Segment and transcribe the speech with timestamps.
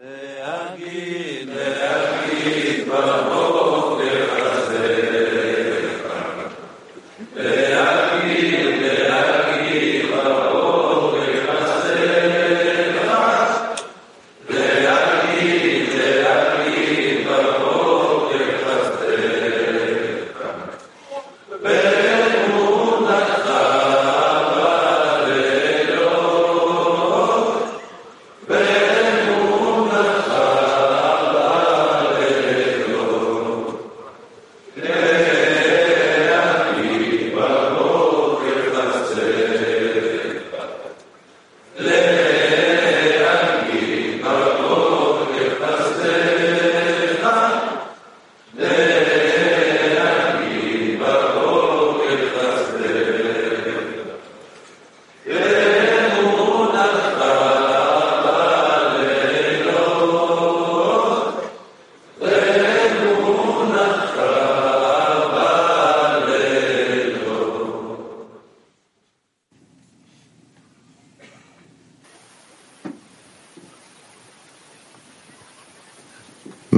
[0.00, 3.71] להגיד, להגיד ברור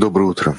[0.04, 0.58] Доброе утро.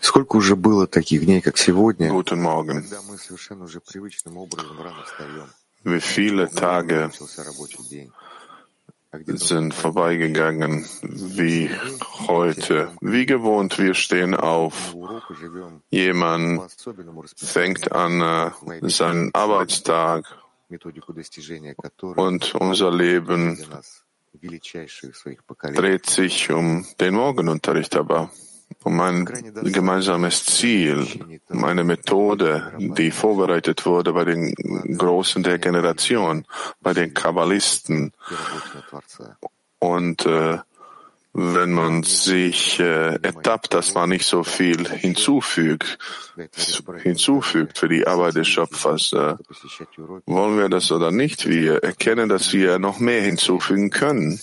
[0.00, 5.48] Сколько уже было таких дней, как сегодня, когда мы совершенно уже привычным образом рано встаем.
[5.82, 7.10] Wie viele Tage.
[9.10, 11.70] А sind vorbeigegangen wie
[12.28, 12.90] heute.
[13.00, 14.94] Wie gewohnt, wir stehen auf.
[15.90, 16.60] Jemand
[17.36, 18.50] fängt an äh,
[18.90, 20.26] seinen Arbeitstag
[22.16, 23.58] und unser Leben
[25.74, 28.30] dreht sich um den Morgenunterricht, aber.
[28.82, 31.06] Um ein gemeinsames Ziel,
[31.48, 34.54] um eine Methode, die vorbereitet wurde bei den
[34.96, 36.44] Großen der Generation,
[36.80, 38.12] bei den Kabbalisten.
[39.78, 40.58] Und äh,
[41.38, 45.98] wenn man sich äh, ertappt, dass man nicht so viel hinzufügt,
[47.02, 49.12] hinzufügt für die Arbeit des Schöpfers.
[49.12, 49.36] Äh,
[50.24, 51.46] wollen wir das oder nicht?
[51.46, 54.40] Wir erkennen, dass wir noch mehr hinzufügen können.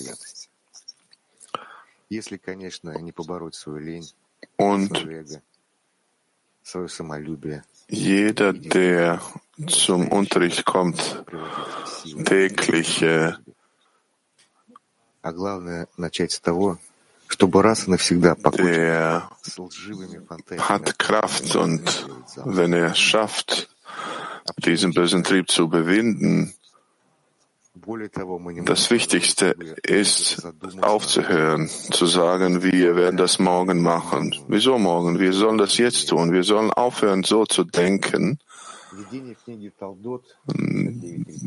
[4.57, 5.07] Und
[7.90, 9.22] jeder, der
[9.66, 11.23] zum Unterricht kommt,
[12.25, 13.34] täglich äh,
[18.79, 19.29] der
[20.59, 22.07] hat Kraft und
[22.45, 23.69] wenn er schafft,
[24.57, 26.53] diesen bösen Trieb zu bewinden,
[28.66, 30.47] das Wichtigste ist
[30.81, 34.33] aufzuhören, zu sagen, wir werden das morgen machen.
[34.47, 35.19] Wieso morgen?
[35.19, 36.31] Wir sollen das jetzt tun.
[36.31, 38.39] Wir sollen aufhören, so zu denken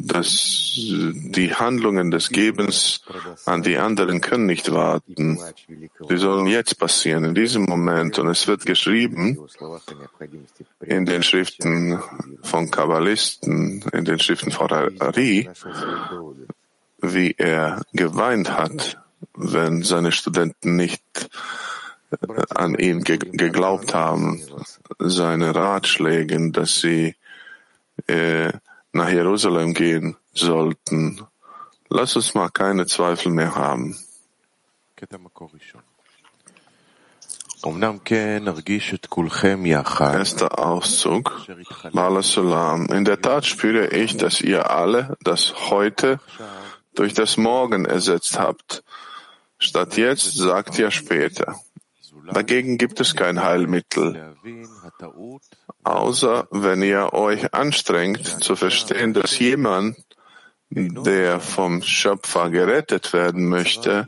[0.06, 3.02] dass die Handlungen des Gebens
[3.44, 5.38] an die anderen können nicht warten.
[6.08, 8.18] Sie sollen jetzt passieren, in diesem Moment.
[8.18, 9.38] Und es wird geschrieben
[10.80, 12.00] in den Schriften
[12.42, 15.48] von Kabbalisten, in den Schriften von Ari,
[17.00, 18.98] wie er geweint hat,
[19.34, 21.02] wenn seine Studenten nicht
[22.10, 22.16] äh,
[22.54, 24.42] an ihn ge geglaubt haben,
[24.98, 27.14] seine Ratschläge, dass sie
[28.06, 28.52] äh,
[28.92, 31.26] nach Jerusalem gehen sollten.
[31.88, 33.96] Lass uns mal keine Zweifel mehr haben.
[40.14, 41.46] Erster Auszug.
[42.90, 46.20] In der Tat spüre ich, dass ihr alle das heute
[46.94, 48.84] durch das Morgen ersetzt habt.
[49.58, 51.56] Statt jetzt sagt ihr später.
[52.32, 54.37] Dagegen gibt es kein Heilmittel,
[55.84, 59.97] außer wenn ihr euch anstrengt zu verstehen, dass jemand,
[60.70, 64.06] der vom Schöpfer gerettet werden möchte,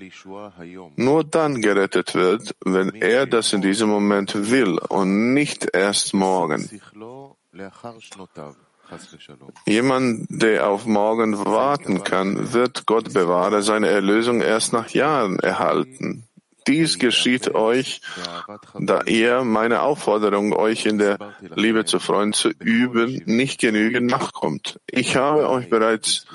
[0.97, 6.69] nur dann gerettet wird, wenn er das in diesem Moment will und nicht erst morgen.
[9.67, 16.28] Jemand, der auf morgen warten kann, wird Gott bewahre seine Erlösung erst nach Jahren erhalten.
[16.66, 18.00] Dies geschieht euch,
[18.78, 21.19] da ihr meine Aufforderung, euch in der
[21.55, 24.78] Liebe zu freuen, zu üben, nicht genügend nachkommt.
[24.90, 26.26] Ich habe euch bereits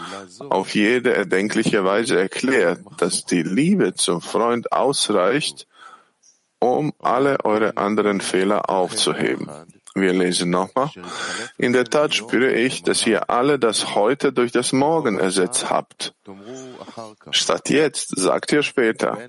[0.50, 5.68] auf jede erdenkliche Weise erklärt, dass die Liebe zum Freund ausreicht,
[6.60, 9.50] um alle eure anderen Fehler aufzuheben.
[9.96, 10.90] Wir lesen nochmal.
[11.58, 16.16] In der Tat spüre ich, dass ihr alle das heute durch das Morgen ersetzt habt.
[17.30, 19.20] Statt jetzt sagt ihr später.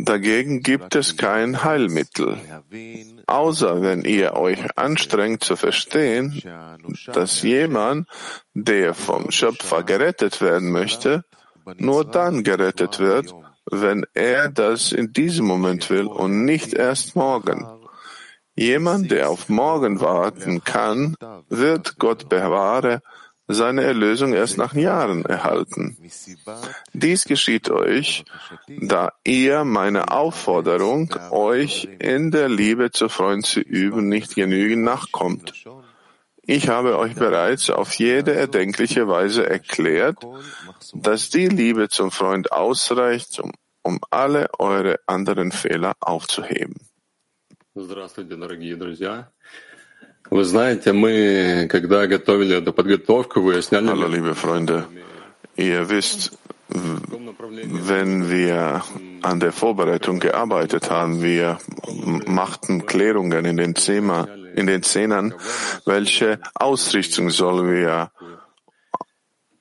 [0.00, 2.38] Dagegen gibt es kein Heilmittel,
[3.26, 6.40] außer wenn ihr euch anstrengt zu verstehen,
[7.12, 8.08] dass jemand,
[8.54, 11.24] der vom Schöpfer gerettet werden möchte,
[11.78, 13.34] nur dann gerettet wird,
[13.70, 17.66] wenn er das in diesem Moment will und nicht erst morgen.
[18.54, 21.16] Jemand, der auf morgen warten kann,
[21.48, 23.02] wird Gott bewahre,
[23.47, 25.97] seine Erlösung erst nach Jahren erhalten.
[26.93, 28.23] Dies geschieht euch,
[28.67, 35.53] da ihr meine Aufforderung, euch in der Liebe zu Freund zu üben, nicht genügend nachkommt.
[36.45, 40.17] Ich habe euch bereits auf jede erdenkliche Weise erklärt,
[40.93, 46.75] dass die Liebe zum Freund ausreicht, um, um alle eure anderen Fehler aufzuheben.
[47.75, 49.31] Здравствуйте, дорогие друзья.
[53.88, 54.86] Hallo, liebe Freunde.
[55.56, 56.36] Ihr wisst,
[56.68, 58.82] wenn wir
[59.22, 61.58] an der Vorbereitung gearbeitet haben, wir
[62.26, 65.34] machten Klärungen in den, Zema, in den Zehnern,
[65.86, 68.10] welche Ausrichtung sollen wir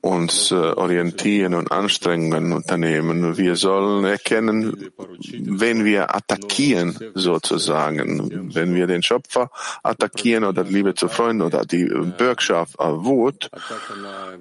[0.02, 3.38] uns äh, orientieren und Anstrengungen unternehmen.
[3.38, 9.50] Wir sollen erkennen, wenn wir attackieren, sozusagen, wenn wir den Schöpfer
[9.84, 13.50] attackieren oder Liebe zu Freunden oder die Bürgschaft Wut.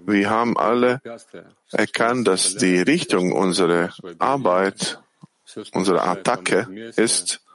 [0.05, 1.01] Wir haben alle
[1.73, 5.01] erkannt, dass die Richtung unserer Arbeit,
[5.73, 7.46] unserer Attacke ist,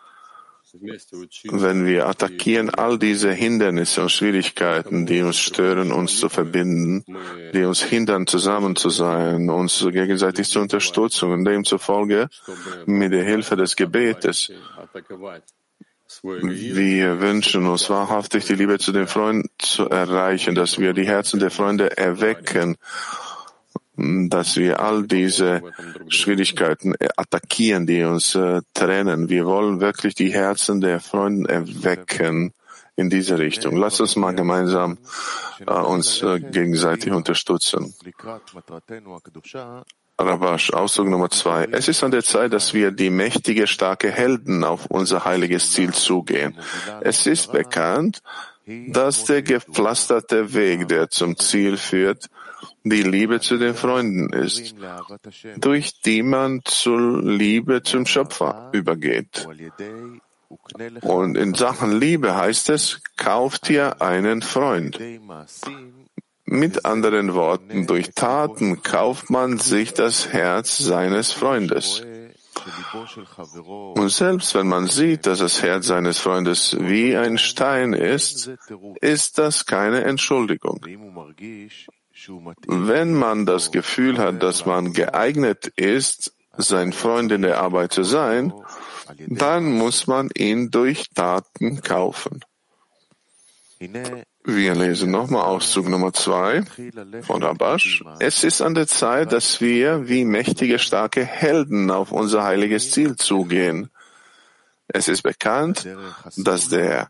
[0.74, 7.04] wenn wir attackieren all diese Hindernisse und Schwierigkeiten, die uns stören, uns zu verbinden,
[7.54, 12.30] die uns hindern, zusammen zu sein, uns gegenseitig zu unterstützen und demzufolge
[12.86, 14.52] mit der Hilfe des Gebetes
[16.24, 21.40] wir wünschen uns wahrhaftig die Liebe zu den Freunden zu erreichen, dass wir die Herzen
[21.40, 22.78] der Freunde erwecken
[24.30, 25.62] dass wir all diese
[26.08, 29.30] Schwierigkeiten attackieren, die uns äh, trennen.
[29.30, 32.54] Wir wollen wirklich die Herzen der Freunde erwecken
[32.96, 33.78] in diese Richtung.
[33.78, 34.98] Lass uns mal gemeinsam
[35.66, 37.94] äh, uns äh, gegenseitig unterstützen.
[40.18, 41.68] Rabash, Ausdruck Nummer zwei.
[41.72, 45.94] Es ist an der Zeit, dass wir die mächtige, starke Helden auf unser heiliges Ziel
[45.94, 46.56] zugehen.
[47.02, 48.22] Es ist bekannt,
[48.66, 52.30] dass der gepflasterte Weg, der zum Ziel führt,
[52.84, 54.76] die Liebe zu den Freunden ist,
[55.58, 59.48] durch die man zur Liebe zum Schöpfer übergeht.
[61.02, 65.00] Und in Sachen Liebe heißt es, kauft ihr einen Freund.
[66.46, 72.04] Mit anderen Worten, durch Taten kauft man sich das Herz seines Freundes.
[73.96, 78.52] Und selbst wenn man sieht, dass das Herz seines Freundes wie ein Stein ist,
[79.00, 80.80] ist das keine Entschuldigung.
[82.68, 88.04] Wenn man das Gefühl hat, dass man geeignet ist, sein Freund in der Arbeit zu
[88.04, 88.54] sein,
[89.28, 92.42] dann muss man ihn durch Taten kaufen.
[94.44, 96.64] Wir lesen nochmal Auszug Nummer zwei
[97.22, 98.04] von Rabash.
[98.20, 103.16] Es ist an der Zeit, dass wir wie mächtige, starke Helden auf unser heiliges Ziel
[103.16, 103.90] zugehen.
[104.94, 105.88] Es ist bekannt,
[106.38, 107.10] dass der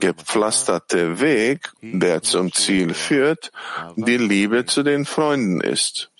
[0.00, 3.50] gepflasterte Weg, der zum Ziel führt,
[3.96, 6.12] die Liebe zu den Freunden ist,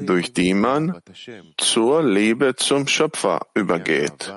[0.00, 1.00] durch die man
[1.58, 4.32] zur Liebe zum Schöpfer übergeht.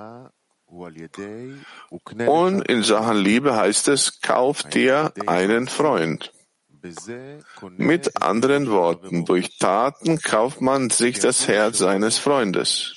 [2.28, 6.34] Und in Sachen Liebe heißt es, kauf dir einen Freund.
[7.78, 12.96] Mit anderen Worten, durch Taten kauft man sich das Herz seines Freundes.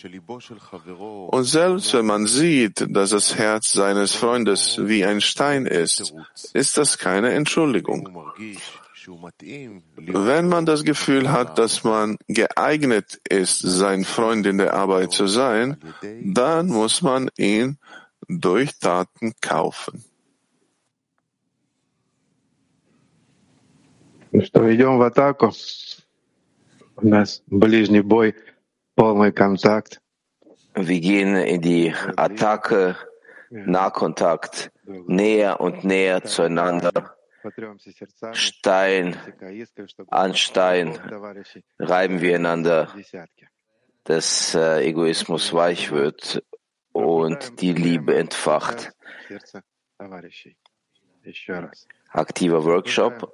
[1.29, 6.15] Und selbst wenn man sieht, dass das Herz seines Freundes wie ein Stein ist,
[6.53, 8.09] ist das keine Entschuldigung.
[9.97, 15.29] Wenn man das Gefühl hat, dass man geeignet ist, sein Freund in der Arbeit zu
[15.29, 15.77] sein,
[16.25, 17.79] dann muss man ihn
[18.29, 20.05] durch Taten kaufen.
[24.44, 25.52] что идем в атаку.
[26.98, 28.36] У нас ближний бой,
[28.96, 30.02] полный контакт.
[30.74, 32.96] Wir gehen in die Attacke,
[33.50, 37.16] Nahkontakt, näher und näher zueinander.
[38.34, 39.18] Stein
[40.10, 41.00] an Stein
[41.80, 42.96] reiben wir einander,
[44.04, 46.44] dass äh, Egoismus weich wird
[46.92, 48.92] und die Liebe entfacht.
[52.10, 53.34] Aktiver Workshop.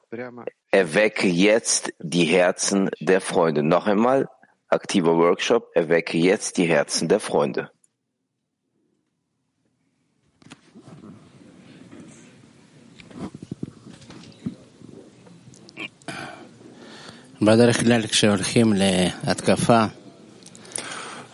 [0.75, 3.63] Erwecke jetzt die Herzen der Freunde.
[3.63, 4.31] Noch einmal.
[4.69, 5.71] Aktiver Workshop.
[5.75, 7.71] Erwecke jetzt die Herzen der Freunde.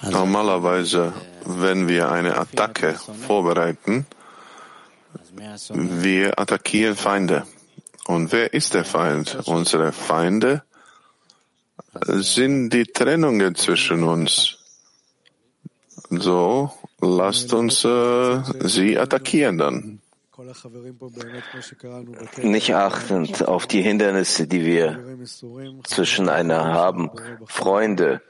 [0.02, 1.12] Normalerweise,
[1.44, 2.94] wenn wir eine Attacke
[3.26, 4.04] vorbereiten,
[5.74, 7.46] wir attackieren Feinde.
[8.08, 9.36] Und wer ist der Feind?
[9.44, 10.62] Unsere Feinde
[12.06, 14.56] sind die Trennungen zwischen uns.
[16.08, 16.72] So,
[17.02, 20.00] lasst uns äh, sie attackieren dann.
[22.42, 25.18] Nicht achtend auf die Hindernisse, die wir
[25.84, 27.10] zwischeneinander haben.
[27.44, 28.22] Freunde,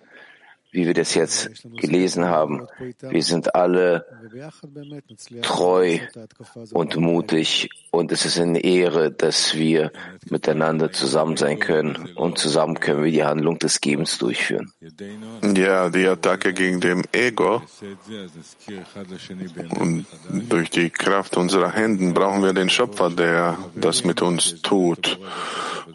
[0.70, 2.66] wie wir das jetzt gelesen haben.
[3.00, 4.04] Wir sind alle
[5.42, 5.98] treu
[6.72, 9.92] und mutig und es ist eine Ehre, dass wir
[10.28, 14.72] miteinander zusammen sein können und zusammen können wir die Handlung des Gebens durchführen.
[15.56, 17.62] Ja, die Attacke gegen dem Ego
[19.78, 20.06] und
[20.48, 25.18] durch die Kraft unserer Händen brauchen wir den Schöpfer, der das mit uns tut.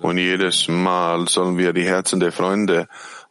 [0.02, 2.88] Und jedes Mal sollen wir die Herzen der Freunde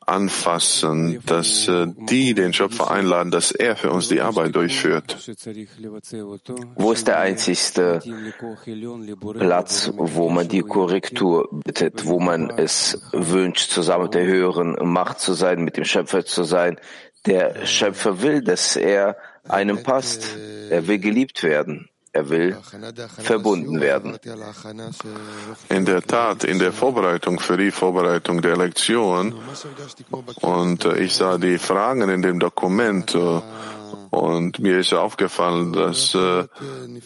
[0.06, 5.16] anfassen, dass äh, die den Schöpfer einladen, dass er für uns die Arbeit durchführt.
[6.76, 8.00] Wo ist der einzigste
[9.38, 15.21] Platz, wo man die Korrektur bittet, wo man es wünscht, zusammen mit der höheren Macht
[15.21, 16.78] zu sein, mit dem Schöpfer zu sein?
[17.26, 19.16] Der Schöpfer will, dass er
[19.49, 20.37] einem passt.
[20.71, 21.88] Er will geliebt werden.
[22.14, 22.57] Er will
[23.23, 24.19] verbunden werden.
[25.71, 29.35] In der Tat, in der Vorbereitung für die Vorbereitung der Lektion
[30.42, 33.40] und äh, ich sah die Fragen in dem Dokument äh,
[34.11, 36.45] und mir ist aufgefallen, dass, äh,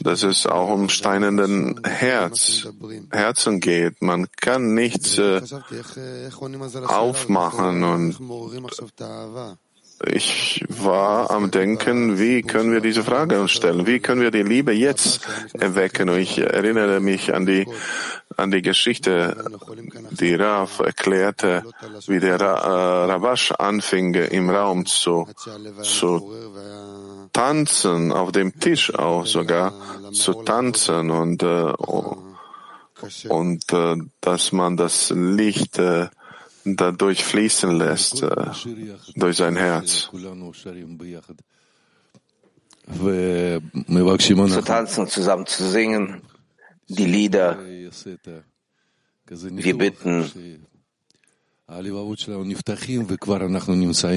[0.01, 2.67] dass es auch um steinenden Herz,
[3.13, 4.03] Herzen geht.
[4.03, 5.21] Man kann nichts
[6.89, 8.19] aufmachen und
[10.05, 13.87] ich war am Denken, wie können wir diese Frage stellen?
[13.87, 16.11] Wie können wir die Liebe jetzt erwecken?
[16.11, 17.67] Und ich erinnere mich an die,
[18.37, 19.43] an die Geschichte,
[20.11, 21.63] die Rav erklärte,
[22.07, 25.29] wie der Ra, äh, Rabash anfing, im Raum zu,
[25.83, 26.31] zu
[27.33, 29.73] tanzen, auf dem Tisch auch sogar
[30.13, 31.73] zu tanzen und, äh,
[33.29, 35.81] und äh, dass man das Licht
[36.75, 38.51] dadurch fließen lässt, äh,
[39.15, 40.11] durch sein Herz.
[44.49, 46.23] Zu tanzen, zusammen zu singen,
[46.89, 47.59] die Lieder.
[49.29, 50.31] Wir bitten,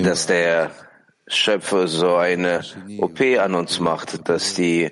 [0.04, 0.72] dass der
[1.28, 2.64] Schöpfer so eine
[3.00, 4.92] OP an uns macht, dass die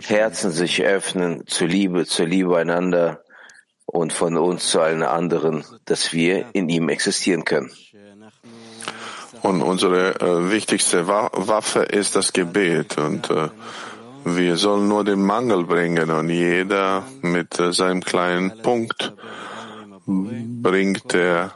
[0.00, 3.24] Herzen sich öffnen zur Liebe, zur Liebe einander
[3.90, 7.70] und von uns zu allen anderen, dass wir in ihm existieren können.
[9.42, 12.98] Und unsere äh, wichtigste Waffe ist das Gebet.
[12.98, 13.48] Und äh,
[14.24, 16.10] wir sollen nur den Mangel bringen.
[16.10, 19.14] Und jeder mit äh, seinem kleinen Punkt
[20.06, 21.52] bringt er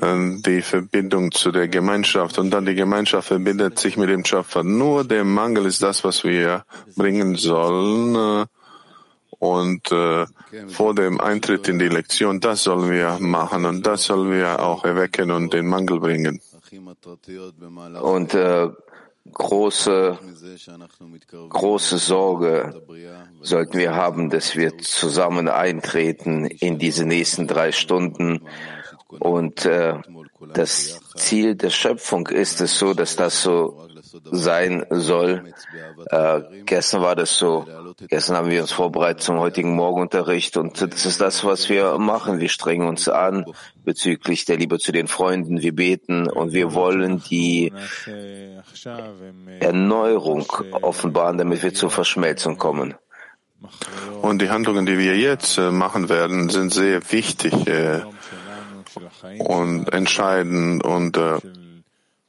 [0.00, 2.38] äh, die Verbindung zu der Gemeinschaft.
[2.38, 4.64] Und dann die Gemeinschaft verbindet sich mit dem Schöpfer.
[4.64, 6.64] Nur der Mangel ist das, was wir
[6.96, 8.48] bringen sollen.
[9.42, 10.26] Und äh,
[10.68, 14.84] vor dem Eintritt in die Lektion, das sollen wir machen und das sollen wir auch
[14.84, 16.40] erwecken und den Mangel bringen.
[18.00, 18.68] Und äh,
[19.32, 20.16] große,
[21.48, 22.84] große Sorge
[23.40, 28.42] sollten wir haben, dass wir zusammen eintreten in diese nächsten drei Stunden.
[29.08, 29.94] Und äh,
[30.54, 33.88] das Ziel der Schöpfung ist es so, dass das so
[34.30, 35.44] sein soll.
[36.10, 37.66] Äh, gestern war das so.
[38.08, 42.40] Gestern haben wir uns vorbereitet zum heutigen Morgenunterricht und das ist das, was wir machen.
[42.40, 43.46] Wir strengen uns an
[43.84, 45.62] bezüglich der Liebe zu den Freunden.
[45.62, 47.72] Wir beten und wir wollen die
[49.60, 50.46] Erneuerung
[50.82, 52.94] offenbaren, damit wir zur Verschmelzung kommen.
[54.22, 58.00] Und die Handlungen, die wir jetzt äh, machen werden, sind sehr wichtig äh,
[59.38, 61.38] und entscheidend und äh,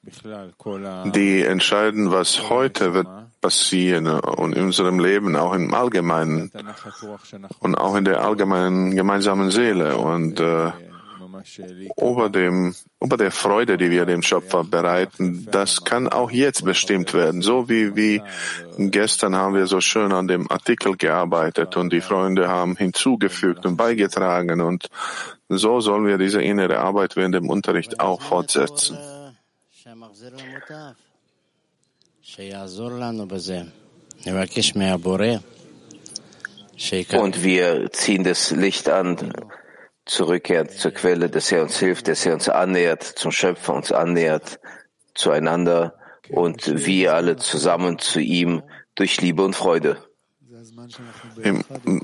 [0.03, 3.07] die entscheiden, was heute wird
[3.39, 6.51] passieren und in unserem Leben, auch im Allgemeinen
[7.59, 9.97] und auch in der allgemeinen gemeinsamen Seele.
[9.97, 10.71] und äh,
[11.97, 17.13] über, dem, über der Freude, die wir dem Schöpfer bereiten, das kann auch jetzt bestimmt
[17.13, 17.41] werden.
[17.41, 18.21] So wie, wie
[18.77, 23.77] gestern haben wir so schön an dem Artikel gearbeitet und die Freunde haben hinzugefügt und
[23.77, 24.89] beigetragen und
[25.49, 28.97] so sollen wir diese innere Arbeit während dem Unterricht auch fortsetzen.
[37.19, 39.33] Und wir ziehen das Licht an,
[40.05, 44.61] zurückkehren zur Quelle, dass er uns hilft, dass er uns annähert zum Schöpfer, uns annähert
[45.15, 45.99] zueinander.
[46.29, 48.63] Und wir alle zusammen zu ihm
[48.95, 49.97] durch Liebe und Freude.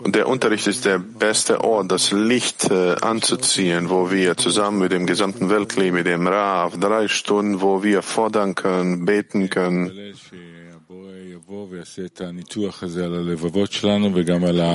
[0.05, 5.05] Der Unterricht ist der beste Ort, das Licht äh, anzuziehen, wo wir zusammen mit dem
[5.05, 9.91] gesamten Weltkli, mit dem Rav, drei Stunden, wo wir fordern können, beten können.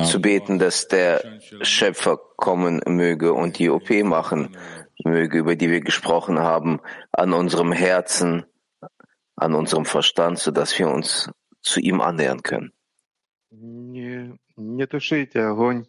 [0.05, 4.57] Zu beten, dass der Schöpfer kommen möge und die OP machen,
[5.05, 6.81] möge, über die wir gesprochen haben,
[7.13, 8.45] an unserem Herzen,
[9.37, 11.31] an unserem Verstand, sodass wir uns
[11.63, 12.73] zu ihm annähern können.
[13.57, 15.87] Не, не тушите огонь,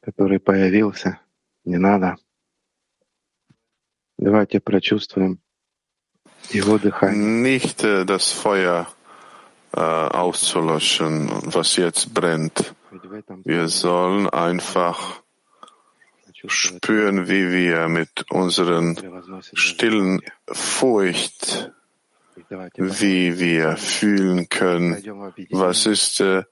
[0.00, 1.20] который появился.
[1.64, 2.16] Не надо.
[4.18, 5.40] Давайте прочувствуем
[6.50, 7.58] его дыхание.
[7.58, 8.86] Nicht äh, das Feuer
[9.72, 12.74] äh, auszulöschen, was jetzt brennt.
[13.44, 15.24] Wir sollen einfach
[16.46, 18.96] spüren, wie wir mit unseren
[19.54, 21.72] stillen Furcht,
[22.76, 25.02] wie wir fühlen können,
[25.50, 26.44] was ist äh,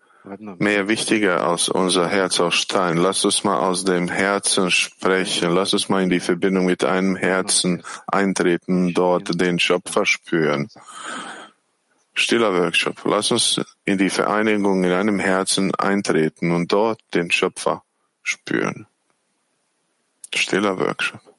[0.59, 2.97] mehr wichtiger aus unser Herz aus Stein.
[2.97, 5.53] Lass uns mal aus dem Herzen sprechen.
[5.53, 10.69] Lass uns mal in die Verbindung mit einem Herzen eintreten, dort den Schöpfer spüren.
[12.15, 13.01] Stiller Workshop.
[13.05, 17.83] Lass uns in die Vereinigung in einem Herzen eintreten und dort den Schöpfer
[18.23, 18.87] spüren.
[20.35, 21.32] Stiller Workshop.